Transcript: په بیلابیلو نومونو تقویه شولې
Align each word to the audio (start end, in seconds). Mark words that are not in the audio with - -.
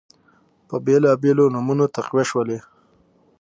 په 0.67 0.75
بیلابیلو 0.85 1.45
نومونو 1.53 1.85
تقویه 1.95 2.25
شولې 2.29 2.59